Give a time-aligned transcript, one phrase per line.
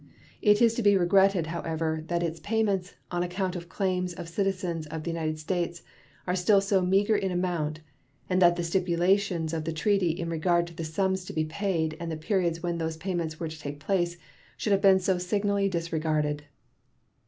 [0.41, 4.87] It is to be regretted, however, that its payments on account of claims of citizens
[4.87, 5.83] of the United States
[6.25, 7.81] are still so meager in amount,
[8.27, 11.97] and that the stipulations of the treaty in regard to the sums to be paid
[11.99, 14.17] and the periods when those payments were to take place
[14.57, 16.45] should have been so signally disregarded.